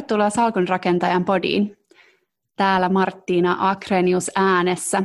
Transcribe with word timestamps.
Tervetuloa 0.00 0.30
Salkun 0.30 0.68
rakentajan 0.68 1.24
podiin. 1.24 1.76
Täällä 2.56 2.88
Marttiina 2.88 3.56
Akrenius 3.70 4.30
äänessä. 4.36 5.02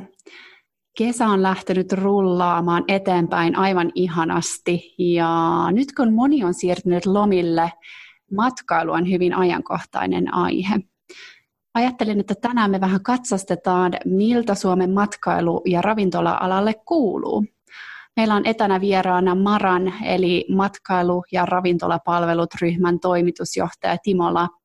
Kesä 0.98 1.28
on 1.28 1.44
lähtenyt 1.44 1.92
rullaamaan 1.92 2.84
eteenpäin 2.88 3.56
aivan 3.56 3.92
ihanasti 3.96 4.96
ja 4.98 5.66
nyt 5.72 5.88
kun 5.98 6.14
moni 6.14 6.44
on 6.44 6.54
siirtynyt 6.54 7.06
lomille, 7.06 7.72
matkailu 8.36 8.92
on 8.92 9.10
hyvin 9.10 9.34
ajankohtainen 9.34 10.34
aihe. 10.34 10.76
Ajattelin, 11.74 12.20
että 12.20 12.36
tänään 12.42 12.72
me 12.72 12.82
vähän 12.82 13.04
katsastetaan, 13.04 13.94
miltä 14.06 14.56
Suomen 14.56 14.92
matkailu- 14.92 15.62
ja 15.66 15.82
ravintola-alalle 15.82 16.74
kuuluu. 16.86 17.46
Meillä 18.16 18.36
on 18.36 18.46
etänä 18.46 18.82
vieraana 18.82 19.36
Maran, 19.36 19.94
eli 20.06 20.46
matkailu- 20.50 21.24
ja 21.32 21.46
ravintolapalvelut 21.46 22.50
ryhmän 22.62 23.00
toimitusjohtaja 23.00 23.98
Timo 24.04 24.34
Lappi. 24.34 24.65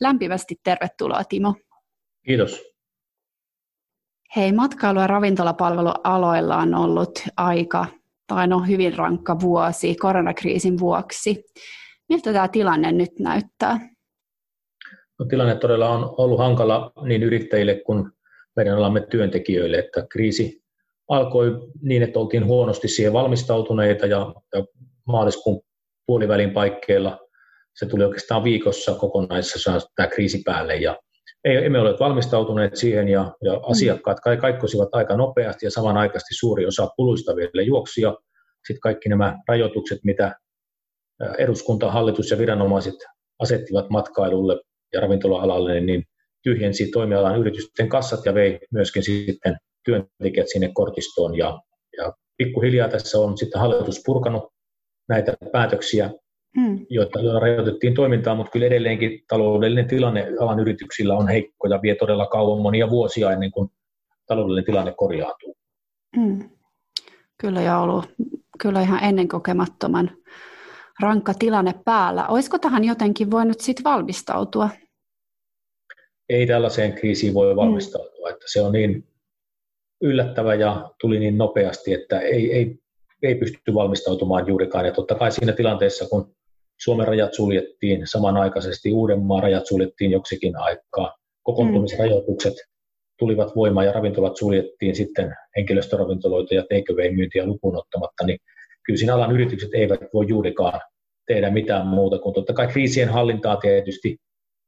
Lämpimästi 0.00 0.54
tervetuloa 0.64 1.24
Timo. 1.24 1.54
Kiitos. 2.26 2.72
Hei, 4.36 4.52
matkailu- 4.52 5.00
ja 5.00 5.06
ravintolapalvelualoilla 5.06 6.56
on 6.56 6.74
ollut 6.74 7.22
aika, 7.36 7.86
tai 8.26 8.46
no 8.46 8.60
hyvin 8.60 8.94
rankka 8.94 9.40
vuosi 9.40 9.94
koronakriisin 9.94 10.78
vuoksi. 10.78 11.44
Miltä 12.08 12.32
tämä 12.32 12.48
tilanne 12.48 12.92
nyt 12.92 13.18
näyttää? 13.18 13.80
No, 15.18 15.26
tilanne 15.26 15.54
todella 15.54 15.88
on 15.88 16.14
ollut 16.18 16.38
hankala 16.38 16.92
niin 17.04 17.22
yrittäjille 17.22 17.82
kuin 17.86 18.10
meidän 18.56 18.78
alamme 18.78 19.00
työntekijöille, 19.00 19.78
että 19.78 20.06
kriisi 20.10 20.62
alkoi 21.08 21.68
niin, 21.82 22.02
että 22.02 22.18
oltiin 22.18 22.46
huonosti 22.46 22.88
siihen 22.88 23.12
valmistautuneita 23.12 24.06
ja, 24.06 24.34
ja 24.54 24.64
maaliskuun 25.06 25.62
puolivälin 26.06 26.50
paikkeilla 26.50 27.18
se 27.74 27.86
tuli 27.86 28.04
oikeastaan 28.04 28.44
viikossa 28.44 28.94
kokonaisessa 28.94 29.80
tämä 29.96 30.06
kriisi 30.06 30.42
päälle 30.44 30.76
ja 30.76 30.96
ei, 31.44 31.56
emme 31.56 31.78
ole 31.78 31.96
valmistautuneet 32.00 32.76
siihen 32.76 33.08
ja, 33.08 33.32
ja 33.44 33.52
mm. 33.52 33.60
asiakkaat 33.62 34.18
kaikkosivat 34.40 34.88
aika 34.92 35.16
nopeasti 35.16 35.66
ja 35.66 35.70
samanaikaisesti 35.70 36.34
suuri 36.34 36.66
osa 36.66 36.88
kuluista 36.96 37.36
vielä 37.36 37.62
juoksi 37.62 38.00
ja 38.00 38.16
sitten 38.66 38.80
kaikki 38.80 39.08
nämä 39.08 39.38
rajoitukset, 39.48 39.98
mitä 40.04 40.36
eduskunta, 41.38 41.90
hallitus 41.90 42.30
ja 42.30 42.38
viranomaiset 42.38 42.94
asettivat 43.38 43.90
matkailulle 43.90 44.60
ja 44.92 45.00
ravintola-alalle, 45.00 45.80
niin 45.80 46.04
tyhjensi 46.42 46.90
toimialan 46.90 47.38
yritysten 47.38 47.88
kassat 47.88 48.26
ja 48.26 48.34
vei 48.34 48.58
myöskin 48.72 49.02
sitten 49.02 49.56
työntekijät 49.84 50.48
sinne 50.52 50.70
kortistoon 50.74 51.38
ja, 51.38 51.60
ja 51.96 52.12
pikkuhiljaa 52.36 52.88
tässä 52.88 53.18
on 53.18 53.38
sitten 53.38 53.60
hallitus 53.60 54.02
purkanut 54.06 54.52
näitä 55.08 55.34
päätöksiä, 55.52 56.10
hmm. 56.60 56.86
joita 56.90 57.18
rajoitettiin 57.40 57.94
toimintaa, 57.94 58.34
mutta 58.34 58.50
kyllä 58.50 58.66
edelleenkin 58.66 59.24
taloudellinen 59.28 59.88
tilanne 59.88 60.28
alan 60.40 60.60
yrityksillä 60.60 61.14
on 61.14 61.28
heikko 61.28 61.68
ja 61.68 61.82
vie 61.82 61.94
todella 61.94 62.26
kauan 62.26 62.62
monia 62.62 62.90
vuosia 62.90 63.32
ennen 63.32 63.50
kuin 63.50 63.70
taloudellinen 64.26 64.64
tilanne 64.64 64.94
korjaantuu. 64.96 65.56
Hmm. 66.16 66.50
Kyllä 67.40 67.60
ja 67.60 67.78
ollut 67.78 68.04
kyllä 68.62 68.82
ihan 68.82 69.04
ennen 69.04 69.28
kokemattoman 69.28 70.10
rankka 71.00 71.34
tilanne 71.34 71.74
päällä. 71.84 72.26
Olisiko 72.26 72.58
tähän 72.58 72.84
jotenkin 72.84 73.30
voinut 73.30 73.60
sitten 73.60 73.84
valmistautua? 73.84 74.68
Ei 76.28 76.46
tällaiseen 76.46 76.92
kriisiin 76.92 77.34
voi 77.34 77.56
valmistautua, 77.56 78.28
hmm. 78.28 78.34
että 78.34 78.46
se 78.52 78.60
on 78.60 78.72
niin 78.72 79.04
yllättävä 80.02 80.54
ja 80.54 80.90
tuli 81.00 81.18
niin 81.18 81.38
nopeasti, 81.38 81.94
että 81.94 82.20
ei, 82.20 82.52
ei, 82.52 82.78
ei 83.22 83.34
pysty 83.34 83.74
valmistautumaan 83.74 84.46
juurikaan. 84.46 84.86
Ja 84.86 84.92
totta 84.92 85.14
kai 85.14 85.32
siinä 85.32 85.52
tilanteessa, 85.52 86.08
kun 86.08 86.34
Suomen 86.84 87.08
rajat 87.08 87.34
suljettiin 87.34 88.00
samanaikaisesti, 88.04 88.92
Uudenmaan 88.92 89.42
rajat 89.42 89.66
suljettiin 89.66 90.10
joksikin 90.10 90.56
aikaa, 90.56 91.14
kokoontumisrajoitukset 91.42 92.54
tulivat 93.18 93.56
voimaan 93.56 93.86
ja 93.86 93.92
ravintolat 93.92 94.36
suljettiin 94.36 94.96
sitten 94.96 95.34
henkilöstöravintoloita 95.56 96.54
ja 96.54 96.62
takeaway-myyntiä 96.62 97.46
lukuun 97.46 97.76
ottamatta, 97.76 98.26
niin 98.26 98.38
kyllä 98.86 98.96
siinä 98.96 99.14
alan 99.14 99.32
yritykset 99.32 99.70
eivät 99.74 100.00
voi 100.14 100.26
juurikaan 100.28 100.80
tehdä 101.26 101.50
mitään 101.50 101.86
muuta 101.86 102.18
kuin 102.18 102.34
totta 102.34 102.52
kai 102.52 102.66
kriisien 102.66 103.08
hallintaa 103.08 103.56
tietysti 103.56 104.16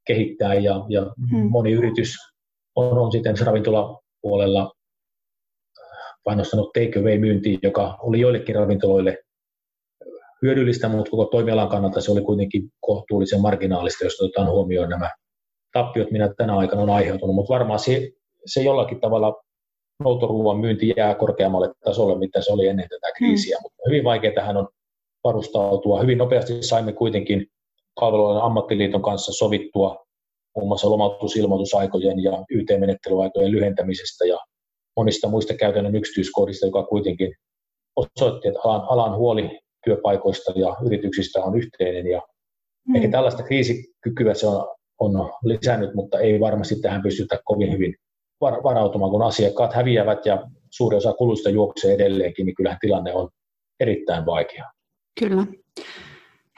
kehittää 0.07 0.55
ja, 0.55 0.85
ja 0.89 1.15
hmm. 1.31 1.51
moni 1.51 1.73
yritys 1.73 2.15
on, 2.77 2.99
on 2.99 3.13
sitten 3.13 3.35
ravintolapuolella 3.47 4.73
painostanut 6.25 6.73
takeaway-myyntiin, 6.73 7.59
joka 7.63 7.99
oli 8.03 8.21
joillekin 8.21 8.55
ravintoloille 8.55 9.19
hyödyllistä, 10.45 10.89
mutta 10.89 11.11
koko 11.11 11.25
toimialan 11.25 11.69
kannalta 11.69 12.01
se 12.01 12.13
oli 12.13 12.21
kuitenkin 12.21 12.63
kohtuullisen 12.81 13.41
marginaalista, 13.41 14.05
jos 14.05 14.21
otetaan 14.21 14.51
huomioon 14.51 14.89
nämä 14.89 15.11
tappiot, 15.73 16.11
mitä 16.11 16.35
tänä 16.37 16.57
aikana 16.57 16.83
on 16.83 16.91
aiheutunut. 16.91 17.35
Mutta 17.35 17.55
varmaan 17.55 17.79
se, 17.79 18.11
se 18.47 18.63
jollakin 18.63 19.01
tavalla 19.01 19.43
noutoruuan 20.05 20.59
myynti 20.59 20.95
jää 20.97 21.15
korkeammalle 21.15 21.73
tasolle, 21.85 22.19
mitä 22.19 22.43
se 22.43 22.53
oli 22.53 22.67
ennen 22.67 22.89
tätä 22.89 23.13
kriisiä. 23.17 23.57
Hmm. 23.57 23.63
Mutta 23.63 23.83
hyvin 23.89 24.05
vaikea 24.05 24.33
tähän 24.35 24.57
on 24.57 24.69
varustautua. 25.25 26.01
Hyvin 26.01 26.19
nopeasti 26.19 26.63
saimme 26.63 26.93
kuitenkin 26.93 27.47
palveluiden 28.01 28.43
ammattiliiton 28.43 29.03
kanssa 29.03 29.33
sovittua 29.33 30.05
muun 30.57 30.69
muassa 30.69 30.91
lomautusilmoitusaikojen 30.91 32.23
ja 32.23 32.45
YT-menettelyaikojen 32.51 33.51
lyhentämisestä 33.51 34.25
ja 34.25 34.39
monista 34.97 35.29
muista 35.29 35.55
käytännön 35.55 35.97
yksityiskohdista, 35.97 36.67
joka 36.67 36.83
kuitenkin 36.83 37.35
osoitti, 37.97 38.49
että 38.49 38.61
alan, 38.65 38.83
alan 38.89 39.17
huoli 39.17 39.59
työpaikoista 39.85 40.53
ja 40.57 40.77
yrityksistä 40.87 41.41
on 41.43 41.59
yhteinen 41.59 42.07
ja 42.07 42.23
mm. 42.89 42.95
ehkä 42.95 43.09
tällaista 43.09 43.43
kriisikykyä 43.43 44.35
se 44.35 44.47
on, 44.47 44.69
on 44.99 45.33
lisännyt, 45.45 45.95
mutta 45.95 46.19
ei 46.19 46.41
varmasti 46.41 46.81
tähän 46.81 47.03
pystytä 47.03 47.39
kovin 47.45 47.73
hyvin 47.73 47.95
varautumaan, 48.41 49.11
kun 49.11 49.23
asiakkaat 49.23 49.75
häviävät 49.75 50.27
ja 50.27 50.51
suuri 50.71 50.97
osa 50.97 51.13
kuluista 51.13 51.51
juoksee 51.51 51.95
edelleenkin, 51.95 52.47
niin 52.47 52.55
kyllähän 52.55 52.79
tilanne 52.81 53.15
on 53.15 53.29
erittäin 53.81 54.27
vaikea. 54.27 54.71
Kyllä. 55.21 55.47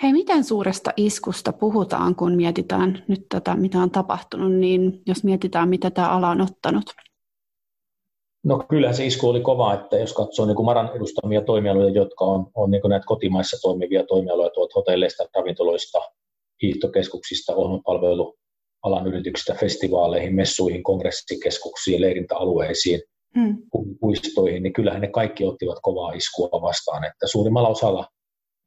Hei, 0.02 0.12
miten 0.12 0.44
suuresta 0.44 0.92
iskusta 0.96 1.52
puhutaan, 1.52 2.14
kun 2.14 2.32
mietitään 2.32 3.04
nyt 3.08 3.26
tätä, 3.28 3.56
mitä 3.56 3.78
on 3.78 3.90
tapahtunut, 3.90 4.52
niin 4.52 5.02
jos 5.06 5.24
mietitään, 5.24 5.68
mitä 5.68 5.90
tämä 5.90 6.08
ala 6.08 6.30
on 6.30 6.40
ottanut? 6.40 6.84
No 8.46 8.64
kyllä 8.68 8.92
se 8.92 9.06
isku 9.06 9.28
oli 9.28 9.40
kova, 9.40 9.74
että 9.74 9.96
jos 9.96 10.12
katsoo 10.12 10.46
niin 10.46 10.56
kuin 10.56 10.66
Maran 10.66 10.90
edustamia 10.96 11.40
toimialoja, 11.40 11.90
jotka 11.90 12.24
on, 12.24 12.46
on 12.54 12.70
niin 12.70 12.80
kuin 12.80 12.90
näitä 12.90 13.06
kotimaissa 13.06 13.56
toimivia 13.62 14.04
toimialoja 14.04 14.50
tuolta 14.50 14.72
hotelleista, 14.76 15.28
ravintoloista, 15.34 15.98
hiihtokeskuksista, 16.62 17.54
ohjelmapalvelualan 17.54 19.06
yrityksistä, 19.06 19.54
festivaaleihin, 19.60 20.34
messuihin, 20.34 20.82
kongressikeskuksiin, 20.82 22.00
leirintäalueisiin, 22.00 23.00
hmm. 23.38 23.56
puistoihin, 24.00 24.62
niin 24.62 24.72
kyllähän 24.72 25.00
ne 25.00 25.08
kaikki 25.08 25.44
ottivat 25.44 25.78
kovaa 25.82 26.12
iskua 26.12 26.48
vastaan. 26.62 27.04
Että 27.04 27.26
suurimmalla 27.26 27.68
osalla 27.68 28.06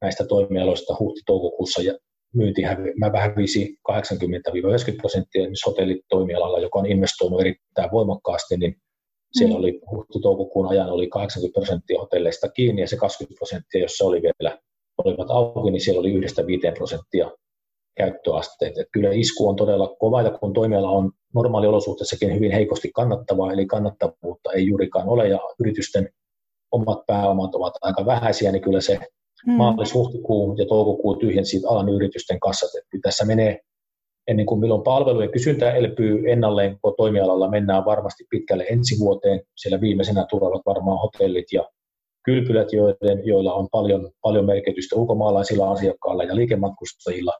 näistä 0.00 0.24
toimialoista 0.24 0.96
huhti-toukokuussa 1.00 1.82
ja 1.82 1.98
myynti 2.34 2.62
hävisi 3.18 3.76
80-90 3.92 3.94
prosenttia 4.96 5.42
esimerkiksi 5.42 5.70
hotellitoimialalla, 5.70 6.58
joka 6.58 6.78
on 6.78 6.86
investoinut 6.86 7.40
erittäin 7.40 7.90
voimakkaasti, 7.92 8.56
niin 8.56 8.74
siellä 9.32 9.54
mm. 9.54 9.58
oli 9.58 9.80
huhti-toukokuun 9.90 10.68
ajan 10.68 10.90
oli 10.90 11.08
80 11.08 11.60
prosenttia 11.60 12.00
hotelleista 12.00 12.48
kiinni 12.48 12.80
ja 12.80 12.88
se 12.88 12.96
20 12.96 13.38
prosenttia, 13.38 13.80
jos 13.82 13.98
se 13.98 14.04
oli 14.04 14.22
vielä 14.22 14.58
olivat 15.04 15.30
auki, 15.30 15.70
niin 15.70 15.80
siellä 15.80 16.00
oli 16.00 16.12
yhdestä 16.12 16.46
5 16.46 16.66
prosenttia 16.76 17.30
käyttöasteet. 17.96 18.78
Et 18.78 18.88
kyllä 18.92 19.10
isku 19.12 19.48
on 19.48 19.56
todella 19.56 19.96
kova 19.98 20.22
ja 20.22 20.30
kun 20.30 20.52
toimiala 20.52 20.90
on 20.90 21.12
normaaliolosuhteissakin 21.34 22.34
hyvin 22.34 22.52
heikosti 22.52 22.90
kannattavaa, 22.94 23.52
eli 23.52 23.66
kannattavuutta 23.66 24.52
ei 24.52 24.66
juurikaan 24.66 25.08
ole 25.08 25.28
ja 25.28 25.38
yritysten 25.60 26.08
omat 26.72 27.06
pääomat 27.06 27.54
ovat 27.54 27.74
aika 27.80 28.06
vähäisiä, 28.06 28.52
niin 28.52 28.62
kyllä 28.62 28.80
se 28.80 28.98
hmm. 29.46 29.54
maalis-huhtikuun 29.54 30.58
ja 30.58 30.66
toukokuun 30.66 31.18
tyhjensi 31.18 31.62
alan 31.66 31.88
yritysten 31.88 32.40
kassat. 32.40 32.70
Et 32.74 33.00
tässä 33.02 33.24
menee 33.24 33.60
ennen 34.28 34.46
kuin 34.46 34.60
milloin 34.60 34.82
palvelujen 34.82 35.30
kysyntä 35.30 35.72
elpyy 35.72 36.22
ennalleen 36.26 36.78
kun 36.82 36.94
toimialalla, 36.96 37.50
mennään 37.50 37.84
varmasti 37.84 38.24
pitkälle 38.30 38.66
ensi 38.70 38.98
vuoteen. 38.98 39.40
Siellä 39.56 39.80
viimeisenä 39.80 40.26
tulevat 40.30 40.62
varmaan 40.66 40.98
hotellit 40.98 41.52
ja 41.52 41.68
kylpylät, 42.24 42.72
joiden, 42.72 43.22
joilla 43.24 43.54
on 43.54 43.68
paljon, 43.72 44.10
paljon 44.22 44.46
merkitystä 44.46 44.96
ulkomaalaisilla 44.96 45.70
asiakkailla 45.70 46.24
ja 46.24 46.36
liikematkustajilla. 46.36 47.32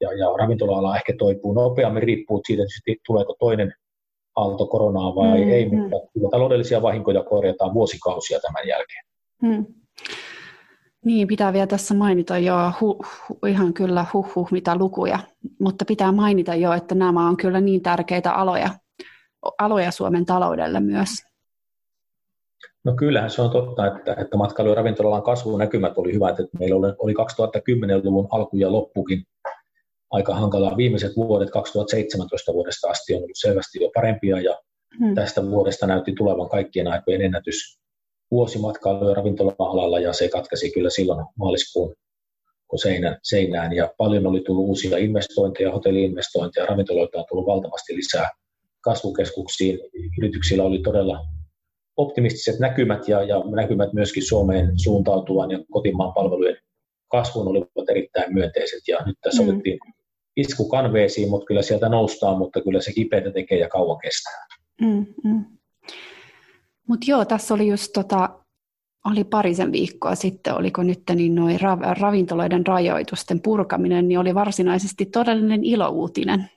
Ja, 0.00 0.12
ja 0.12 0.26
ravintola-ala 0.38 0.96
ehkä 0.96 1.12
toipuu 1.18 1.52
nopeammin, 1.52 2.02
riippuu 2.02 2.40
siitä, 2.46 2.62
että 2.62 3.02
tuleeko 3.06 3.36
toinen 3.38 3.72
aalto 4.36 4.66
koronaa 4.66 5.14
vai 5.14 5.44
mm, 5.44 5.50
ei, 5.50 5.68
mm. 5.68 5.76
mutta 5.76 6.28
taloudellisia 6.30 6.82
vahinkoja 6.82 7.22
korjataan 7.22 7.74
vuosikausia 7.74 8.40
tämän 8.40 8.68
jälkeen. 8.68 9.04
Mm. 9.42 9.66
Niin, 11.06 11.28
pitää 11.28 11.52
vielä 11.52 11.66
tässä 11.66 11.94
mainita 11.94 12.38
jo 12.38 12.54
hu, 12.80 13.04
hu, 13.28 13.38
ihan 13.46 13.74
kyllä 13.74 14.06
huh, 14.12 14.34
huh 14.34 14.48
mitä 14.52 14.76
lukuja, 14.76 15.18
mutta 15.60 15.84
pitää 15.84 16.12
mainita 16.12 16.54
jo, 16.54 16.72
että 16.72 16.94
nämä 16.94 17.28
on 17.28 17.36
kyllä 17.36 17.60
niin 17.60 17.82
tärkeitä 17.82 18.32
aloja, 18.32 18.70
aloja 19.58 19.90
Suomen 19.90 20.24
taloudelle 20.26 20.80
myös. 20.80 21.08
No 22.84 22.94
kyllähän 22.96 23.30
se 23.30 23.42
on 23.42 23.50
totta, 23.50 23.86
että, 23.86 24.12
että 24.18 24.36
matkailu- 24.36 24.68
ja 24.68 24.74
ravintolan 24.74 25.22
kasvunäkymät 25.22 25.98
oli 25.98 26.14
hyvät, 26.14 26.40
että 26.40 26.58
meillä 26.58 26.76
oli, 26.76 26.92
oli 26.98 27.12
2010-luvun 27.12 28.28
alku 28.30 28.56
ja 28.56 28.72
loppukin 28.72 29.24
aika 30.10 30.34
hankalaa. 30.34 30.76
Viimeiset 30.76 31.16
vuodet 31.16 31.50
2017 31.50 32.52
vuodesta 32.52 32.90
asti 32.90 33.14
on 33.14 33.18
ollut 33.18 33.30
selvästi 33.34 33.82
jo 33.82 33.90
parempia 33.94 34.40
ja 34.40 34.58
hmm. 34.98 35.14
tästä 35.14 35.42
vuodesta 35.50 35.86
näytti 35.86 36.12
tulevan 36.12 36.48
kaikkien 36.48 36.88
aikojen 36.88 37.22
ennätys 37.22 37.85
vuosimatkailu- 38.30 39.08
ja 39.08 39.14
ravintola-alalla 39.14 40.00
ja 40.00 40.12
se 40.12 40.28
katkesi 40.28 40.70
kyllä 40.70 40.90
silloin 40.90 41.26
maaliskuun 41.38 41.94
seinään, 42.76 43.18
seinään 43.22 43.72
ja 43.72 43.94
paljon 43.98 44.26
oli 44.26 44.40
tullut 44.40 44.68
uusia 44.68 44.98
investointeja, 44.98 45.72
hotelliinvestointeja, 45.72 46.66
ravintoloita 46.66 47.18
on 47.18 47.24
tullut 47.28 47.46
valtavasti 47.46 47.96
lisää 47.96 48.30
kasvukeskuksiin. 48.80 49.78
Yrityksillä 50.18 50.64
oli 50.64 50.78
todella 50.78 51.26
optimistiset 51.96 52.60
näkymät 52.60 53.08
ja, 53.08 53.22
ja 53.22 53.42
näkymät 53.54 53.92
myöskin 53.92 54.26
Suomeen 54.26 54.78
suuntautuvan 54.78 55.50
ja 55.50 55.58
kotimaan 55.70 56.12
palvelujen 56.12 56.56
kasvun 57.08 57.48
olivat 57.48 57.90
erittäin 57.90 58.34
myönteiset 58.34 58.88
ja 58.88 58.98
nyt 59.06 59.16
tässä 59.20 59.42
mm. 59.42 59.48
otettiin 59.48 59.78
isku 60.36 60.68
kanveesiin, 60.68 61.30
mutta 61.30 61.46
kyllä 61.46 61.62
sieltä 61.62 61.88
noustaan, 61.88 62.38
mutta 62.38 62.60
kyllä 62.60 62.80
se 62.80 62.92
kipeätä 62.92 63.30
tekee 63.30 63.58
ja 63.58 63.68
kauan 63.68 63.98
kestää. 63.98 64.46
Mm, 64.80 65.06
mm. 65.24 65.44
Mutta 66.88 67.04
joo, 67.08 67.24
tässä 67.24 67.54
oli 67.54 67.68
just 67.68 67.92
tota, 67.94 68.38
oli 69.04 69.24
parisen 69.24 69.72
viikkoa 69.72 70.14
sitten, 70.14 70.54
oliko 70.54 70.82
nyt 70.82 71.02
niin 71.14 71.34
noin 71.34 71.58
ravintoloiden 72.00 72.66
rajoitusten 72.66 73.40
purkaminen, 73.42 74.08
niin 74.08 74.18
oli 74.18 74.34
varsinaisesti 74.34 75.06
todellinen 75.06 75.64
ilouutinen. 75.64 76.50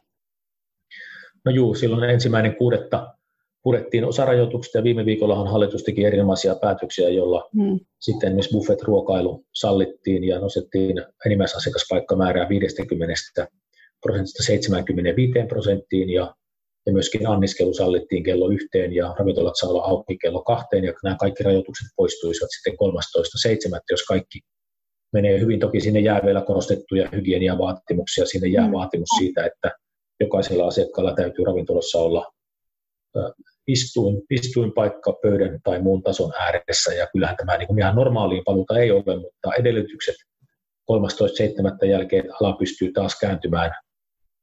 No 1.45 1.51
juu, 1.51 1.75
silloin 1.75 2.09
ensimmäinen 2.09 2.55
kuudetta 2.55 3.13
purettiin 3.63 4.05
osa 4.05 4.25
rajoituksista 4.25 4.77
ja 4.77 4.83
viime 4.83 5.05
viikollahan 5.05 5.47
hallitus 5.47 5.83
teki 5.83 6.05
erinomaisia 6.05 6.55
päätöksiä, 6.55 7.09
jolla 7.09 7.49
hmm. 7.57 7.79
sitten 7.99 8.33
myös 8.33 8.49
buffet-ruokailu 8.53 9.45
sallittiin 9.53 10.23
ja 10.23 10.39
nostettiin 10.39 11.05
enimmäisasiakaspaikkamäärää 11.25 12.49
50 12.49 13.47
prosentista 14.01 14.43
75 14.43 15.33
prosenttiin 15.47 16.09
ja, 16.09 16.35
ja 16.85 16.93
myöskin 16.93 17.27
anniskelu 17.27 17.73
sallittiin 17.73 18.23
kello 18.23 18.49
yhteen 18.49 18.93
ja 18.93 19.15
ravintolat 19.19 19.53
saa 19.55 19.69
olla 19.69 19.83
auki 19.83 20.17
kello 20.17 20.43
kahteen 20.43 20.83
ja 20.83 20.93
nämä 21.03 21.15
kaikki 21.19 21.43
rajoitukset 21.43 21.87
poistuisivat 21.95 22.49
sitten 22.51 22.73
13.7. 23.75 23.79
jos 23.91 24.03
kaikki 24.03 24.39
menee 25.13 25.39
hyvin. 25.39 25.59
Toki 25.59 25.81
sinne 25.81 25.99
jää 25.99 26.21
vielä 26.25 26.41
korostettuja 26.41 27.09
hygieniavaatimuksia, 27.11 28.25
sinne 28.25 28.47
jää 28.47 28.65
hmm. 28.65 28.73
vaatimus 28.73 29.09
siitä, 29.17 29.45
että 29.45 29.71
jokaisella 30.19 30.67
asiakkaalla 30.67 31.13
täytyy 31.15 31.45
ravintolassa 31.45 31.97
olla 31.97 32.25
istuin, 33.67 34.21
istuinpaikka 34.29 35.13
pöydän 35.21 35.59
tai 35.63 35.81
muun 35.81 36.03
tason 36.03 36.33
ääressä, 36.39 36.93
ja 36.93 37.07
kyllähän 37.13 37.37
tämä 37.37 37.57
niin 37.57 37.67
kuin 37.67 37.79
ihan 37.79 37.95
normaaliin 37.95 38.43
paluuta 38.45 38.79
ei 38.79 38.91
ole, 38.91 39.19
mutta 39.19 39.53
edellytykset 39.59 40.15
13.7. 40.91 41.87
jälkeen 41.87 42.25
ala 42.41 42.53
pystyy 42.53 42.91
taas 42.91 43.19
kääntymään 43.19 43.71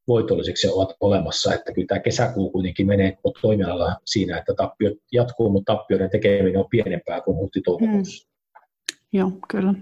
voitolliseksi 0.09 0.69
ovat 0.69 0.97
olemassa, 1.01 1.55
että 1.55 1.73
kyllä 1.73 1.87
tämä 1.87 2.01
kesäkuu 2.01 2.51
kuitenkin 2.51 2.87
menee 2.87 3.19
toimialalla 3.43 3.97
siinä, 4.05 4.39
että 4.39 4.55
tappiot 4.55 4.93
jatkuu, 5.13 5.51
mutta 5.51 5.75
tappioiden 5.75 6.11
tekeminen 6.11 6.61
on 6.61 6.67
pienempää 6.71 7.21
kuin 7.21 7.37
huhti-toukokuussa. 7.37 8.29
Mm. 8.29 9.19
Joo, 9.19 9.33
kyllä. 9.49 9.75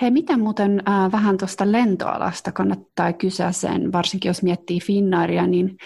Hei, 0.00 0.10
miten 0.10 0.40
muuten 0.40 0.82
äh, 0.88 1.12
vähän 1.12 1.38
tuosta 1.38 1.72
lentoalasta 1.72 2.52
kannattaa 2.52 3.12
kysyä 3.12 3.52
sen, 3.52 3.92
varsinkin 3.92 4.28
jos 4.28 4.42
miettii 4.42 4.80
Finnairia, 4.80 5.46
niin 5.46 5.76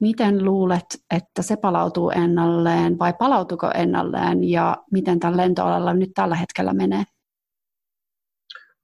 Miten 0.00 0.44
luulet, 0.44 0.86
että 1.14 1.42
se 1.42 1.56
palautuu 1.56 2.10
ennalleen 2.10 2.98
vai 2.98 3.12
palautuko 3.18 3.70
ennalleen 3.74 4.44
ja 4.44 4.76
miten 4.90 5.20
tällä 5.20 5.36
lentoalalla 5.36 5.94
nyt 5.94 6.10
tällä 6.14 6.34
hetkellä 6.34 6.72
menee? 6.72 7.04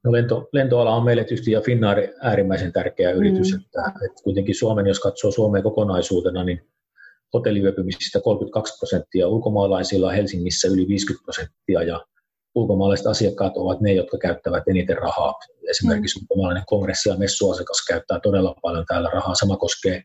No 0.04 0.12
lento, 0.12 0.48
lentoala 0.52 0.94
on 0.94 1.04
meille 1.04 1.24
tietysti 1.24 1.50
ja 1.50 1.60
Finnair 1.60 2.08
äärimmäisen 2.22 2.72
tärkeä 2.72 3.10
yritys. 3.10 3.52
Mm. 3.52 3.60
Että, 3.60 3.92
että 4.04 4.22
kuitenkin 4.24 4.54
Suomen, 4.54 4.86
jos 4.86 5.00
katsoo 5.00 5.30
Suomea 5.30 5.62
kokonaisuutena, 5.62 6.44
niin 6.44 6.68
hotelliyöpymisistä 7.34 8.20
32 8.20 8.78
prosenttia, 8.78 9.28
ulkomaalaisilla 9.28 10.12
Helsingissä 10.12 10.68
yli 10.68 10.88
50 10.88 11.24
prosenttia 11.24 11.82
ja 11.82 12.04
ulkomaalaiset 12.54 13.06
asiakkaat 13.06 13.56
ovat 13.56 13.80
ne, 13.80 13.92
jotka 13.92 14.18
käyttävät 14.18 14.68
eniten 14.68 14.98
rahaa. 14.98 15.34
Esimerkiksi 15.70 16.18
mm. 16.18 16.22
ulkomaalainen 16.22 16.64
kongressi- 16.66 17.08
ja 17.08 17.16
messuasiakas 17.16 17.84
käyttää 17.88 18.20
todella 18.20 18.54
paljon 18.62 18.84
täällä 18.88 19.10
rahaa. 19.12 19.34
Sama 19.34 19.56
koskee 19.56 20.02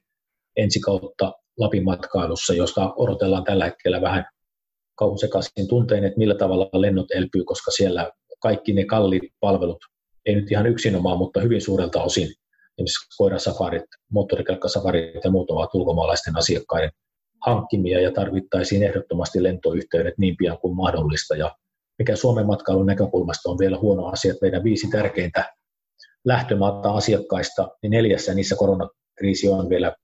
ensi 0.56 0.80
kautta 0.80 1.34
Lapin 1.58 1.84
matkailussa, 1.84 2.54
josta 2.54 2.94
odotellaan 2.96 3.44
tällä 3.44 3.66
hetkellä 3.66 4.02
vähän 4.02 4.26
kauhusekaisin 4.96 5.68
tuntein, 5.68 6.04
että 6.04 6.18
millä 6.18 6.36
tavalla 6.36 6.70
lennot 6.74 7.12
elpyy, 7.12 7.44
koska 7.44 7.72
siellä 7.72 8.12
kaikki 8.46 8.74
ne 8.74 8.86
kalliit 8.86 9.24
palvelut, 9.40 9.78
ei 10.26 10.36
nyt 10.36 10.52
ihan 10.52 10.68
yksinomaan, 10.68 11.18
mutta 11.18 11.40
hyvin 11.40 11.62
suurelta 11.62 12.04
osin, 12.04 12.28
esimerkiksi 12.78 13.18
koirasafarit, 13.18 13.84
moottorikelkkasafarit 14.12 15.24
ja 15.24 15.32
muut 15.32 15.52
ovat 15.52 15.76
ulkomaalaisten 15.76 16.38
asiakkaiden 16.38 16.92
hankkimia 17.46 18.02
ja 18.02 18.12
tarvittaisiin 18.12 18.84
ehdottomasti 18.84 19.44
lentoyhteydet 19.44 20.18
niin 20.18 20.36
pian 20.38 20.58
kuin 20.58 20.76
mahdollista. 20.76 21.36
Ja 21.36 21.56
mikä 22.00 22.16
Suomen 22.16 22.46
matkailun 22.46 22.86
näkökulmasta 22.86 23.50
on 23.50 23.58
vielä 23.60 23.78
huono 23.78 24.06
asia, 24.06 24.32
että 24.32 24.46
meidän 24.46 24.64
viisi 24.64 24.88
tärkeintä 24.92 25.54
lähtömaata 26.26 26.92
asiakkaista, 26.92 27.68
niin 27.82 27.92
neljässä 27.92 28.34
niissä 28.34 28.56
koronakriisi 28.56 29.50
on 29.50 29.70
vielä 29.70 29.96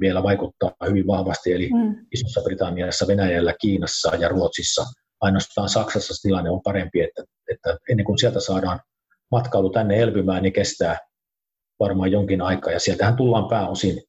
vielä 0.00 0.22
vaikuttaa 0.22 0.72
hyvin 0.88 1.06
vahvasti, 1.06 1.52
eli 1.52 1.70
mm. 1.72 2.06
Isossa 2.12 2.40
Britanniassa, 2.44 3.06
Venäjällä, 3.06 3.54
Kiinassa 3.60 4.16
ja 4.16 4.28
Ruotsissa. 4.28 4.84
Ainoastaan 5.20 5.68
Saksassa 5.68 6.22
tilanne 6.22 6.50
on 6.50 6.60
parempi, 6.64 7.00
että, 7.00 7.22
että 7.50 7.78
ennen 7.90 8.06
kuin 8.06 8.18
sieltä 8.18 8.40
saadaan 8.40 8.80
matkailu 9.30 9.70
tänne 9.70 10.00
elpymään, 10.00 10.42
niin 10.42 10.52
kestää 10.52 10.98
varmaan 11.80 12.12
jonkin 12.12 12.42
aikaa, 12.42 12.72
ja 12.72 12.80
sieltähän 12.80 13.16
tullaan 13.16 13.48
pääosin 13.48 14.02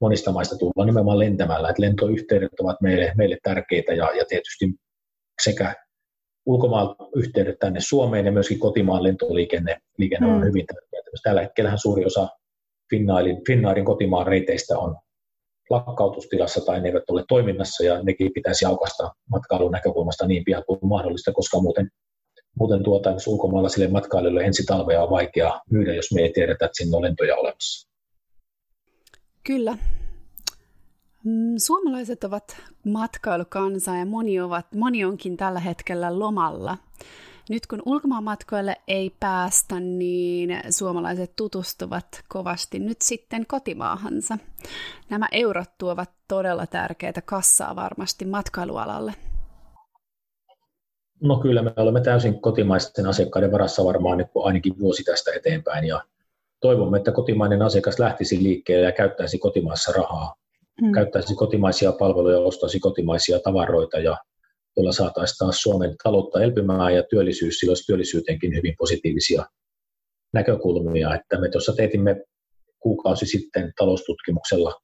monista 0.00 0.32
maista 0.32 0.58
tullaan 0.58 0.86
nimenomaan 0.86 1.18
lentämällä, 1.18 1.68
että 1.68 1.82
lentoyhteydet 1.82 2.60
ovat 2.60 2.80
meille, 2.80 3.12
meille 3.16 3.38
tärkeitä, 3.42 3.92
ja, 3.92 4.16
ja 4.16 4.24
tietysti 4.28 4.74
sekä 5.42 5.74
ulkomaan 6.46 6.96
yhteydet 7.16 7.58
tänne 7.58 7.80
Suomeen 7.80 8.26
ja 8.26 8.32
myöskin 8.32 8.58
kotimaan 8.58 9.02
lentoliikenne 9.02 9.78
liikenne 9.98 10.26
on 10.26 10.38
mm. 10.38 10.44
hyvin 10.44 10.66
tärkeää. 10.66 10.88
Tällä 11.22 11.40
hetkellä 11.40 11.76
suuri 11.76 12.04
osa 12.04 12.28
Finnairin, 12.90 13.44
Finnairin 13.46 13.84
kotimaan 13.84 14.26
reiteistä 14.26 14.78
on 14.78 14.96
lakkautustilassa 15.70 16.60
tai 16.60 16.80
ne 16.80 16.88
eivät 16.88 17.10
ole 17.10 17.24
toiminnassa 17.28 17.84
ja 17.84 18.02
nekin 18.02 18.30
pitäisi 18.34 18.64
aukasta 18.64 19.14
matkailun 19.30 19.72
näkökulmasta 19.72 20.26
niin 20.26 20.44
pian 20.44 20.64
kuin 20.66 20.78
mahdollista, 20.82 21.32
koska 21.32 21.60
muuten, 21.60 21.90
muuten 22.58 22.82
tuota, 22.82 23.10
jos 23.10 23.26
ulkomaalaisille 23.26 23.88
matkailijoille 23.88 24.44
ensi 24.44 24.64
talvea 24.66 25.02
on 25.02 25.10
vaikea 25.10 25.60
myydä, 25.70 25.94
jos 25.94 26.12
me 26.14 26.20
ei 26.20 26.32
tiedetä, 26.32 26.64
että 26.64 26.76
sinne 26.76 26.96
on 26.96 27.02
lentoja 27.02 27.36
olemassa. 27.36 27.88
Kyllä. 29.44 29.78
Mm, 31.24 31.54
suomalaiset 31.58 32.24
ovat 32.24 32.56
matkailukansa 32.84 33.96
ja 33.96 34.06
moni, 34.06 34.40
ovat, 34.40 34.66
moni 34.74 35.04
onkin 35.04 35.36
tällä 35.36 35.60
hetkellä 35.60 36.18
lomalla. 36.18 36.78
Nyt 37.48 37.66
kun 37.66 37.82
ulkomaanmatkoille 37.86 38.76
ei 38.88 39.10
päästä, 39.20 39.80
niin 39.80 40.60
suomalaiset 40.70 41.32
tutustuvat 41.36 42.04
kovasti 42.28 42.78
nyt 42.78 43.02
sitten 43.02 43.46
kotimaahansa. 43.46 44.38
Nämä 45.10 45.28
eurot 45.32 45.68
tuovat 45.78 46.10
todella 46.28 46.66
tärkeitä 46.66 47.22
kassaa 47.22 47.76
varmasti 47.76 48.24
matkailualalle. 48.24 49.14
No 51.22 51.36
kyllä, 51.40 51.62
me 51.62 51.72
olemme 51.76 52.00
täysin 52.00 52.40
kotimaisten 52.40 53.06
asiakkaiden 53.06 53.52
varassa 53.52 53.84
varmaan 53.84 54.18
nyt 54.18 54.28
ainakin 54.44 54.78
vuosi 54.78 55.04
tästä 55.04 55.30
eteenpäin 55.36 55.84
ja 55.86 56.00
toivomme, 56.60 56.98
että 56.98 57.12
kotimainen 57.12 57.62
asiakas 57.62 57.98
lähtisi 57.98 58.42
liikkeelle 58.42 58.86
ja 58.86 58.92
käyttäisi 58.92 59.38
kotimaassa 59.38 59.92
rahaa, 59.92 60.34
hmm. 60.80 60.92
käyttäisi 60.92 61.34
kotimaisia 61.34 61.92
palveluja, 61.92 62.38
ostaisi 62.38 62.80
kotimaisia 62.80 63.38
tavaroita 63.40 63.98
ja 63.98 64.16
jolla 64.78 64.92
saataisiin 64.92 65.36
taas 65.38 65.56
Suomen 65.56 65.94
taloutta 66.02 66.42
elpymään 66.42 66.94
ja 66.94 67.02
työllisyys, 67.10 67.58
sillä 67.58 67.70
olisi 67.70 67.86
työllisyyteenkin 67.86 68.56
hyvin 68.56 68.74
positiivisia 68.78 69.44
näkökulmia. 70.34 71.14
Että 71.14 71.40
me 71.40 71.48
tuossa 71.48 71.72
teetimme 71.76 72.22
kuukausi 72.78 73.26
sitten 73.26 73.72
taloustutkimuksella 73.78 74.74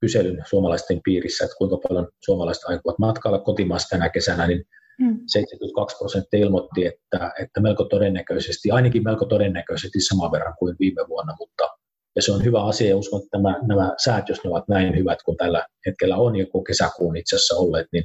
kyselyn 0.00 0.42
suomalaisten 0.48 1.00
piirissä, 1.04 1.44
että 1.44 1.56
kuinka 1.58 1.76
paljon 1.88 2.08
suomalaiset 2.24 2.64
aikovat 2.64 2.98
matkailla 2.98 3.38
kotimaassa 3.38 3.88
tänä 3.96 4.08
kesänä, 4.08 4.46
niin 4.46 4.64
mm. 5.00 5.18
72 5.26 5.96
prosenttia 5.98 6.40
ilmoitti, 6.40 6.86
että, 6.86 7.32
että 7.42 7.60
melko 7.60 7.84
todennäköisesti, 7.84 8.70
ainakin 8.70 9.04
melko 9.04 9.24
todennäköisesti 9.24 10.00
saman 10.00 10.32
verran 10.32 10.54
kuin 10.58 10.76
viime 10.80 11.02
vuonna, 11.08 11.34
mutta 11.38 11.68
ja 12.16 12.22
se 12.22 12.32
on 12.32 12.44
hyvä 12.44 12.64
asia 12.64 12.88
ja 12.88 12.96
uskon, 12.96 13.20
että 13.20 13.38
tämä, 13.38 13.58
nämä 13.66 13.94
säät, 14.04 14.28
jos 14.28 14.44
ne 14.44 14.50
ovat 14.50 14.68
näin 14.68 14.96
hyvät 14.96 15.18
kuin 15.24 15.36
tällä 15.36 15.66
hetkellä 15.86 16.16
on 16.16 16.36
ja 16.36 16.46
kun 16.46 16.64
kesäkuun 16.64 17.16
itse 17.16 17.36
asiassa 17.36 17.56
olleet, 17.56 17.86
niin 17.92 18.04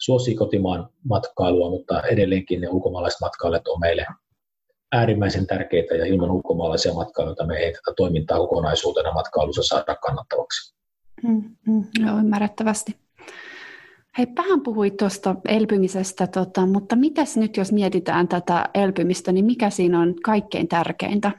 suosii 0.00 0.34
kotimaan 0.34 0.88
matkailua, 1.08 1.70
mutta 1.70 2.02
edelleenkin 2.02 2.60
ne 2.60 2.68
ulkomaalaiset 2.68 3.20
matkailijat 3.20 3.68
on 3.68 3.80
meille 3.80 4.06
äärimmäisen 4.92 5.46
tärkeitä 5.46 5.94
ja 5.94 6.06
ilman 6.06 6.30
ulkomaalaisia 6.30 6.94
matkailijoita 6.94 7.46
me 7.46 7.56
ei 7.56 7.72
tätä 7.72 7.94
toimintaa 7.96 8.38
kokonaisuutena 8.38 9.12
matkailussa 9.12 9.62
saada 9.62 9.96
kannattavaksi. 9.96 10.74
Mm, 11.22 11.56
mm, 11.66 11.84
joo, 12.06 12.18
ymmärrettävästi. 12.18 12.96
Hei, 14.18 14.26
vähän 14.36 14.60
puhuit 14.60 14.96
tuosta 14.96 15.36
elpymisestä, 15.48 16.26
tota, 16.26 16.66
mutta 16.66 16.96
mitäs 16.96 17.36
nyt, 17.36 17.56
jos 17.56 17.72
mietitään 17.72 18.28
tätä 18.28 18.68
elpymistä, 18.74 19.32
niin 19.32 19.44
mikä 19.44 19.70
siinä 19.70 20.00
on 20.00 20.14
kaikkein 20.24 20.68
tärkeintä? 20.68 21.32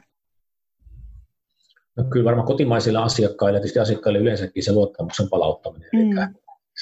No 1.96 2.04
kyllä 2.04 2.24
varmaan 2.24 2.46
kotimaisilla 2.46 3.02
asiakkailla 3.02 3.56
ja 3.56 3.60
tietysti 3.60 3.78
asiakkaille 3.78 4.18
yleensäkin 4.18 4.62
se 4.62 4.72
luottamuksen 4.72 5.28
palauttaminen. 5.28 5.88
Mm. 5.92 6.00
Eli 6.00 6.26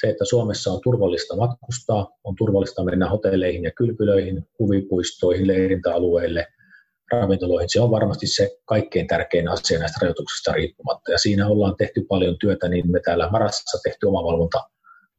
se, 0.01 0.09
että 0.09 0.25
Suomessa 0.25 0.71
on 0.71 0.81
turvallista 0.83 1.35
matkustaa, 1.35 2.09
on 2.23 2.35
turvallista 2.35 2.83
mennä 2.83 3.09
hotelleihin 3.09 3.63
ja 3.63 3.71
kylpylöihin, 3.71 4.45
huvipuistoihin, 4.59 5.47
leirintäalueille, 5.47 6.47
ravintoloihin, 7.11 7.69
se 7.69 7.81
on 7.81 7.91
varmasti 7.91 8.27
se 8.27 8.57
kaikkein 8.65 9.07
tärkein 9.07 9.47
asia 9.47 9.79
näistä 9.79 9.97
rajoituksista 10.01 10.51
riippumatta. 10.51 11.11
Ja 11.11 11.17
siinä 11.17 11.47
ollaan 11.47 11.75
tehty 11.77 12.05
paljon 12.09 12.37
työtä, 12.39 12.69
niin 12.69 12.91
me 12.91 12.99
täällä 13.05 13.29
Marassa 13.29 13.79
tehty 13.83 14.05
omavalvonta 14.05 14.63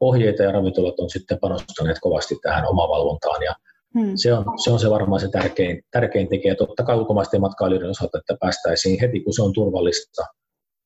ohjeita 0.01 0.43
ja 0.43 0.53
ravintolat 0.53 1.01
on 1.01 1.11
sitten 1.11 1.39
panostaneet 1.39 1.97
kovasti 2.01 2.39
tähän 2.43 2.67
omavalvontaan 2.67 3.43
ja 3.43 3.55
Hmm. 3.99 4.13
Se, 4.17 4.35
on, 4.35 4.45
se 4.65 4.71
on 4.71 4.81
se 4.81 4.91
varmaan 4.91 5.21
se 5.21 5.29
tärkein, 5.29 5.83
tärkein 5.91 6.29
tekijä. 6.29 6.55
Totta 6.55 6.83
kai 6.83 6.97
ulkomaisten 6.97 7.41
matkailijoiden 7.41 7.91
osalta, 7.91 8.19
että 8.19 8.37
päästäisiin 8.41 9.01
heti, 9.01 9.21
kun 9.21 9.33
se 9.33 9.43
on 9.43 9.53
turvallista, 9.53 10.23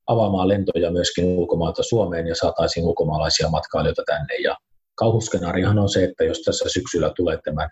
avaamaan 0.07 0.49
lentoja 0.49 0.91
myöskin 0.91 1.25
ulkomailta 1.25 1.83
Suomeen 1.83 2.27
ja 2.27 2.35
saataisiin 2.35 2.87
ulkomaalaisia 2.87 3.49
matkailijoita 3.49 4.03
tänne. 4.07 4.35
Ja 4.35 4.57
kauhuskenaarihan 4.95 5.79
on 5.79 5.89
se, 5.89 6.05
että 6.05 6.25
jos 6.25 6.43
tässä 6.43 6.69
syksyllä 6.69 7.13
tulee 7.17 7.39
tämän 7.45 7.71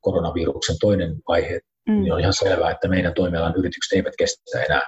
koronaviruksen 0.00 0.76
toinen 0.80 1.16
vaihe, 1.28 1.60
mm. 1.88 2.02
niin 2.02 2.12
on 2.12 2.20
ihan 2.20 2.32
selvää, 2.32 2.70
että 2.70 2.88
meidän 2.88 3.14
toimialan 3.14 3.54
yritykset 3.56 3.96
eivät 3.96 4.14
kestä 4.18 4.62
enää 4.64 4.82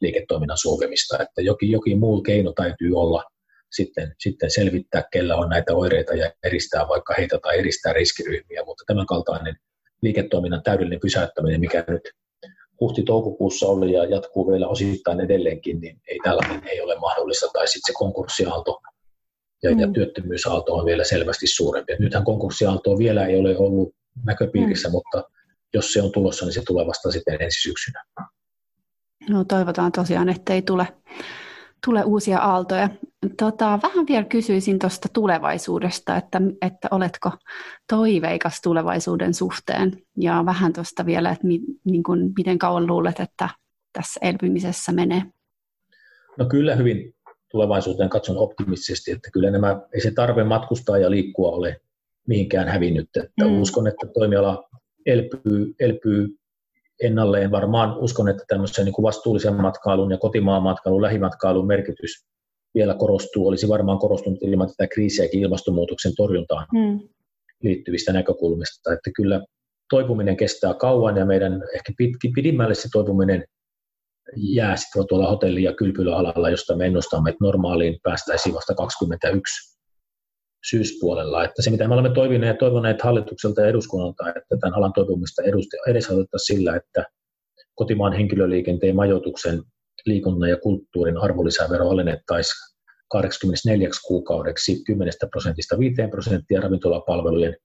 liiketoiminnan 0.00 0.58
sulkemista. 0.58 1.22
Että 1.22 1.42
jokin, 1.42 1.70
jokin 1.70 1.98
muu 1.98 2.22
keino 2.22 2.52
täytyy 2.52 2.92
olla 2.94 3.24
sitten, 3.72 4.14
sitten 4.20 4.50
selvittää, 4.50 5.04
kellä 5.12 5.36
on 5.36 5.48
näitä 5.48 5.74
oireita 5.74 6.14
ja 6.14 6.32
eristää 6.44 6.88
vaikka 6.88 7.14
heitä 7.18 7.38
tai 7.42 7.58
eristää 7.58 7.92
riskiryhmiä, 7.92 8.64
mutta 8.66 8.84
tämän 8.86 9.06
kaltainen 9.06 9.56
liiketoiminnan 10.02 10.62
täydellinen 10.62 11.00
pysäyttäminen, 11.00 11.60
mikä 11.60 11.84
nyt 11.88 12.02
huhti-toukokuussa 12.80 13.66
oli 13.66 13.92
ja 13.92 14.04
jatkuu 14.04 14.52
vielä 14.52 14.68
osittain 14.68 15.20
edelleenkin, 15.20 15.80
niin 15.80 16.00
ei 16.08 16.18
tällainen 16.24 16.62
ei 16.66 16.80
ole 16.80 16.98
mahdollista. 16.98 17.46
Tai 17.52 17.68
sitten 17.68 17.94
se 17.94 17.98
konkurssiaalto 17.98 18.80
ja, 19.62 19.70
mm. 19.74 19.80
ja 19.80 19.88
työttömyysaalto 19.92 20.74
on 20.74 20.84
vielä 20.84 21.04
selvästi 21.04 21.46
suurempi. 21.46 21.92
Et 21.92 21.98
nythän 21.98 22.24
konkurssiaaltoa 22.24 22.98
vielä 22.98 23.26
ei 23.26 23.40
ole 23.40 23.58
ollut 23.58 23.94
näköpiirissä, 24.24 24.88
mm. 24.88 24.92
mutta 24.92 25.24
jos 25.74 25.92
se 25.92 26.02
on 26.02 26.12
tulossa, 26.12 26.44
niin 26.44 26.52
se 26.52 26.62
tulee 26.66 26.86
vasta 26.86 27.10
sitten 27.10 27.42
ensi 27.42 27.62
syksynä. 27.62 28.04
No 29.28 29.44
toivotaan 29.44 29.92
tosiaan, 29.92 30.28
että 30.28 30.54
ei 30.54 30.62
tule, 30.62 30.86
tule 31.84 32.04
uusia 32.04 32.38
aaltoja. 32.38 32.88
Tota, 33.38 33.78
vähän 33.82 34.06
vielä 34.08 34.24
kysyisin 34.24 34.78
tuosta 34.78 35.08
tulevaisuudesta, 35.12 36.16
että, 36.16 36.40
että 36.62 36.88
oletko 36.90 37.30
toiveikas 37.88 38.60
tulevaisuuden 38.62 39.34
suhteen 39.34 39.92
ja 40.16 40.42
vähän 40.46 40.72
tuosta 40.72 41.06
vielä, 41.06 41.30
että 41.30 41.46
mi, 41.46 41.60
niin 41.84 42.02
kuin, 42.02 42.32
miten 42.36 42.58
kauan 42.58 42.86
luulet, 42.86 43.20
että 43.20 43.48
tässä 43.92 44.20
elpymisessä 44.22 44.92
menee? 44.92 45.22
No 46.38 46.44
kyllä 46.44 46.74
hyvin 46.74 47.14
tulevaisuuteen 47.50 48.10
katson 48.10 48.36
optimistisesti, 48.36 49.10
että 49.10 49.30
kyllä 49.32 49.50
nämä, 49.50 49.80
ei 49.94 50.00
se 50.00 50.10
tarve 50.10 50.44
matkustaa 50.44 50.98
ja 50.98 51.10
liikkua 51.10 51.50
ole 51.50 51.80
mihinkään 52.26 52.68
hävinnyt. 52.68 53.08
Että 53.16 53.44
mm. 53.44 53.60
Uskon, 53.60 53.86
että 53.86 54.06
toimiala 54.06 54.68
elpyy, 55.06 55.74
elpyy 55.80 56.38
ennalleen. 57.02 57.50
Varmaan 57.50 57.98
uskon, 57.98 58.28
että 58.28 58.44
tämmöisen 58.48 58.84
niin 58.84 58.92
kuin 58.92 59.02
vastuullisen 59.02 59.54
matkailun 59.54 60.10
ja 60.10 60.18
kotimaan 60.18 60.62
matkailun, 60.62 61.02
lähimatkailun 61.02 61.66
merkitys 61.66 62.26
vielä 62.74 62.94
korostuu, 62.94 63.48
olisi 63.48 63.68
varmaan 63.68 63.98
korostunut 63.98 64.42
ilman 64.42 64.68
tätä 64.68 64.86
kriisiäkin 64.94 65.40
ilmastonmuutoksen 65.40 66.12
torjuntaan 66.16 66.66
mm. 66.72 67.08
liittyvistä 67.62 68.12
näkökulmista. 68.12 68.92
Että 68.92 69.10
kyllä 69.16 69.40
toipuminen 69.90 70.36
kestää 70.36 70.74
kauan 70.74 71.16
ja 71.16 71.26
meidän 71.26 71.62
ehkä 71.74 71.92
pitki, 71.98 72.30
pidimmälle 72.34 72.74
se 72.74 72.88
toipuminen 72.92 73.44
jää 74.36 74.76
sitten 74.76 75.06
tuolla 75.08 75.30
hotelli- 75.30 75.62
ja 75.62 75.74
kylpyläalalla, 75.74 76.50
josta 76.50 76.76
me 76.76 76.86
ennustamme, 76.86 77.30
että 77.30 77.44
normaaliin 77.44 77.98
päästäisiin 78.02 78.54
vasta 78.54 78.74
21 78.74 79.75
syyspuolella. 80.70 81.44
Että 81.44 81.62
se, 81.62 81.70
mitä 81.70 81.88
me 81.88 81.94
olemme 81.94 82.14
toivoneet, 82.14 82.58
toivoneet 82.58 83.02
hallitukselta 83.02 83.60
ja 83.60 83.68
eduskunnalta, 83.68 84.28
että 84.28 84.56
tämän 84.60 84.74
alan 84.74 84.92
toipumista 84.92 85.42
edesautettaisiin 85.86 86.56
sillä, 86.56 86.76
että 86.76 87.04
kotimaan 87.74 88.12
henkilöliikenteen 88.12 88.96
majoituksen 88.96 89.62
liikunnan 90.06 90.50
ja 90.50 90.56
kulttuurin 90.56 91.18
arvonlisävero 91.18 91.88
alennettaisiin 91.88 92.76
84 93.08 93.88
kuukaudeksi 94.06 94.84
10 94.84 95.12
prosentista 95.30 95.78
5 95.78 95.94
prosenttia 96.10 96.60
ravintolapalvelujen 96.60 97.56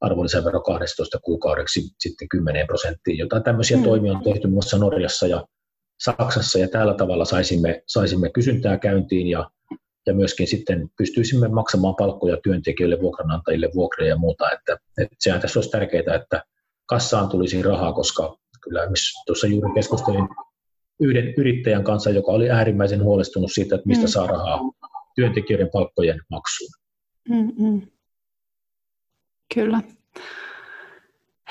arvonlisävero 0.00 0.60
12 0.60 1.18
kuukaudeksi 1.24 1.80
sitten 2.00 2.28
10 2.28 2.66
prosenttia. 2.66 3.14
Jotain 3.14 3.42
tämmöisiä 3.42 3.76
mm. 3.76 3.82
toimia 3.82 4.12
on 4.12 4.22
tehty 4.22 4.46
muun 4.46 4.54
muassa 4.54 4.78
Norjassa 4.78 5.26
ja 5.26 5.46
Saksassa 6.04 6.58
ja 6.58 6.68
tällä 6.68 6.94
tavalla 6.94 7.24
saisimme, 7.24 7.82
saisimme 7.86 8.30
kysyntää 8.30 8.78
käyntiin 8.78 9.26
ja, 9.26 9.50
ja 10.06 10.14
myöskin 10.14 10.46
sitten 10.46 10.90
pystyisimme 10.98 11.48
maksamaan 11.48 11.94
palkkoja 11.94 12.36
työntekijöille, 12.42 13.00
vuokranantajille, 13.00 13.70
vuokria 13.74 14.08
ja 14.08 14.16
muuta. 14.16 14.50
Että, 14.50 14.76
että 14.98 15.16
sehän 15.18 15.40
tässä 15.40 15.58
olisi 15.58 15.70
tärkeää, 15.70 16.14
että 16.14 16.42
kassaan 16.86 17.28
tulisi 17.28 17.62
rahaa, 17.62 17.92
koska 17.92 18.36
kyllä 18.60 18.80
tuossa 19.26 19.46
juuri 19.46 19.72
keskustelin 19.74 20.28
yhden 21.00 21.34
yrittäjän 21.36 21.84
kanssa, 21.84 22.10
joka 22.10 22.32
oli 22.32 22.50
äärimmäisen 22.50 23.02
huolestunut 23.02 23.52
siitä, 23.52 23.74
että 23.74 23.88
mistä 23.88 24.04
mm. 24.04 24.08
saa 24.08 24.26
rahaa 24.26 24.60
työntekijöiden 25.14 25.70
palkkojen 25.72 26.20
maksuun. 26.30 26.70
Mm-mm. 27.28 27.82
Kyllä. 29.54 29.80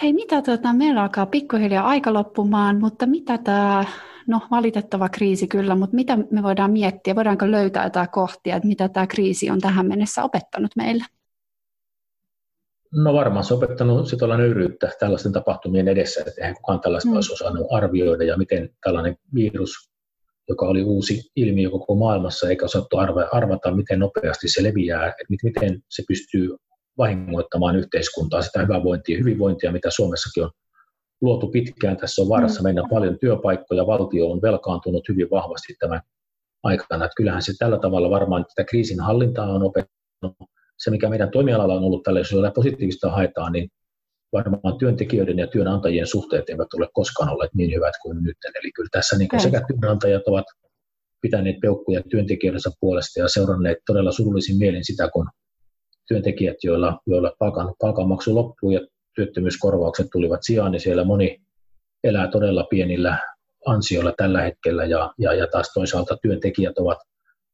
Hei, 0.04 0.14
mitä 0.14 0.42
tuota, 0.42 0.74
meillä 0.74 1.02
alkaa 1.02 1.26
pikkuhiljaa 1.26 1.88
aika 1.88 2.14
loppumaan, 2.14 2.80
mutta 2.80 3.06
mitä 3.06 3.38
tämä, 3.38 3.86
no 4.28 4.42
valitettava 4.52 5.10
kriisi 5.10 5.48
kyllä, 5.48 5.76
mutta 5.76 5.96
mitä 5.96 6.18
me 6.32 6.44
voidaan 6.44 6.72
miettiä, 6.72 7.16
voidaanko 7.16 7.52
löytää 7.52 7.84
jotain 7.84 8.10
kohtia, 8.10 8.56
että 8.56 8.68
mitä 8.68 8.90
tämä 8.90 9.08
kriisi 9.08 9.50
on 9.50 9.60
tähän 9.60 9.88
mennessä 9.88 10.24
opettanut 10.24 10.72
meille? 10.76 11.04
No 12.92 13.14
varmaan 13.14 13.46
se 13.46 13.54
on 13.54 13.64
opettanut 13.64 14.08
sit 14.08 14.22
olla 14.22 14.38
nöyryyttä 14.38 14.92
tällaisten 15.00 15.32
tapahtumien 15.32 15.88
edessä, 15.88 16.24
että 16.28 16.42
eihän 16.42 16.56
kukaan 16.56 16.82
tällaista 16.82 17.10
mm. 17.10 17.16
olisi 17.16 17.34
osannut 17.34 17.68
arvioida 17.72 18.24
ja 18.24 18.38
miten 18.38 18.70
tällainen 18.84 19.18
virus, 19.34 19.72
joka 20.50 20.66
oli 20.66 20.84
uusi 20.84 21.32
ilmiö 21.36 21.70
koko 21.70 21.96
maailmassa, 21.96 22.50
eikä 22.50 22.66
osattu 22.66 22.98
arvata, 23.32 23.76
miten 23.76 24.00
nopeasti 24.00 24.48
se 24.48 24.64
leviää, 24.64 25.08
että 25.08 25.26
miten 25.44 25.84
se 25.90 26.04
pystyy 26.08 26.50
vahingoittamaan 26.98 27.76
yhteiskuntaa, 27.76 28.42
sitä 28.42 28.60
hyvinvointia, 28.62 29.18
hyvinvointia, 29.18 29.72
mitä 29.72 29.90
Suomessakin 29.92 30.44
on 30.44 30.52
luotu 31.22 31.48
pitkään. 31.48 31.98
Tässä 31.98 32.22
on 32.22 32.30
vaarassa 32.30 32.62
mm. 32.62 32.64
mennä 32.64 32.84
paljon 32.90 33.20
työpaikkoja, 33.20 33.88
valtio 33.88 34.28
on 34.32 34.42
velkaantunut 34.42 35.10
hyvin 35.10 35.30
vahvasti 35.32 35.74
tämän 35.80 36.02
aikana. 36.64 37.06
Että 37.06 37.16
kyllähän 37.18 37.42
se 37.42 37.54
tällä 37.60 37.80
tavalla 37.80 38.10
varmaan 38.10 38.46
tätä 38.46 38.70
kriisin 38.70 39.00
hallintaa 39.00 39.54
on 39.54 39.64
opettanut 39.64 40.36
se, 40.78 40.92
mikä 40.92 41.10
meidän 41.10 41.32
toimialalla 41.32 41.74
on 41.74 41.84
ollut 41.84 42.04
tällä, 42.04 42.20
jos 42.20 42.34
positiivista 42.56 43.12
haetaan, 43.12 43.52
niin 43.52 43.70
varmaan 44.34 44.78
työntekijöiden 44.78 45.40
ja 45.40 45.48
työnantajien 45.48 46.08
suhteet 46.08 46.50
eivät 46.50 46.74
ole 46.74 46.88
koskaan 46.94 47.30
olleet 47.30 47.54
niin 47.54 47.76
hyvät 47.76 47.94
kuin 48.02 48.24
nyt. 48.24 48.38
Eli 48.46 48.72
kyllä 48.72 48.90
tässä 48.92 49.18
niin 49.18 49.30
sekä 49.38 49.62
työnantajat 49.68 50.28
ovat 50.28 50.46
pitäneet 51.22 51.60
peukkuja 51.62 52.02
työntekijöidensä 52.10 52.72
puolesta 52.80 53.20
ja 53.20 53.28
seuranneet 53.28 53.78
todella 53.86 54.12
surullisin 54.12 54.58
mielin 54.58 54.86
sitä, 54.86 55.10
kun 55.14 55.28
työntekijät, 56.08 56.58
joilla, 56.64 57.00
joilla 57.08 57.36
palkan, 57.40 57.74
palkanmaksu 57.80 58.36
loppuu 58.36 58.72
ja 58.72 58.80
työttömyyskorvaukset 59.16 60.08
tulivat 60.12 60.40
sijaan, 60.44 60.72
niin 60.72 60.80
siellä 60.80 61.04
moni 61.04 61.42
elää 62.04 62.28
todella 62.28 62.64
pienillä 62.64 63.18
ansioilla 63.66 64.14
tällä 64.18 64.42
hetkellä 64.42 64.86
ja, 64.86 65.14
ja, 65.18 65.34
ja 65.34 65.48
taas 65.48 65.72
toisaalta 65.74 66.18
työntekijät 66.22 66.78
ovat 66.78 66.98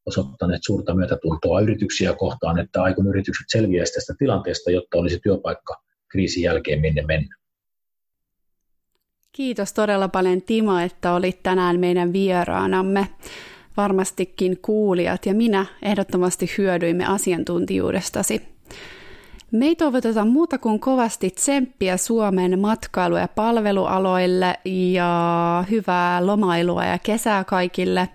osoittaneet 0.06 0.60
suurta 0.64 0.94
myötätuntoa 0.94 1.60
yrityksiä 1.60 2.14
kohtaan, 2.14 2.58
että 2.58 2.82
aikon 2.82 3.06
yritykset 3.06 3.46
selviäisivät 3.48 3.94
tästä 3.94 4.14
tilanteesta, 4.18 4.70
jotta 4.70 4.98
olisi 4.98 5.20
työpaikka 5.22 5.76
kriisin 6.08 6.42
jälkeen 6.42 6.80
minne 6.80 7.02
mennä. 7.02 7.36
Kiitos 9.32 9.72
todella 9.72 10.08
paljon 10.08 10.42
Timo, 10.42 10.78
että 10.78 11.12
olit 11.12 11.42
tänään 11.42 11.80
meidän 11.80 12.12
vieraanamme. 12.12 13.06
Varmastikin 13.80 14.58
kuulijat 14.62 15.26
ja 15.26 15.34
minä 15.34 15.66
ehdottomasti 15.82 16.50
hyödyimme 16.58 17.06
asiantuntijuudestasi. 17.06 18.42
Me 19.50 19.66
ei 19.66 19.76
toivoteta 19.76 20.24
muuta 20.24 20.58
kuin 20.58 20.80
kovasti 20.80 21.30
tsemppiä 21.30 21.96
Suomen 21.96 22.58
matkailu- 22.58 23.16
ja 23.16 23.28
palvelualoille 23.28 24.54
ja 24.64 25.64
hyvää 25.70 26.26
lomailua 26.26 26.84
ja 26.84 26.98
kesää 26.98 27.44
kaikille. 27.44 28.08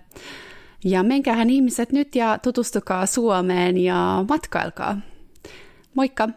Ja 0.84 1.02
menkäähän 1.02 1.50
ihmiset 1.50 1.92
nyt 1.92 2.16
ja 2.16 2.38
tutustukaa 2.38 3.06
Suomeen 3.06 3.76
ja 3.76 4.24
matkailkaa. 4.28 4.96
Moikka! 5.94 6.28